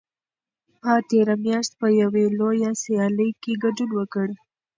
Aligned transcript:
ما 0.81 0.95
تېره 1.09 1.35
میاشت 1.43 1.71
په 1.79 1.87
یوې 2.01 2.25
لویه 2.39 2.71
سیالۍ 2.83 3.29
کې 3.41 3.53
ګډون 3.63 3.89
وکړ. 3.99 4.27